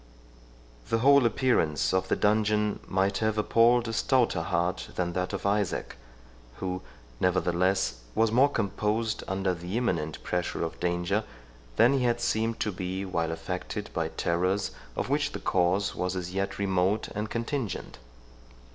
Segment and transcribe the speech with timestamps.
[0.89, 5.45] The whole appearance of the dungeon might have appalled a stouter heart than that of
[5.45, 5.95] Isaac,
[6.55, 6.81] who,
[7.19, 11.23] nevertheless, was more composed under the imminent pressure of danger,
[11.75, 16.15] than he had seemed to be while affected by terrors, of which the cause was
[16.15, 17.99] as yet remote and contingent.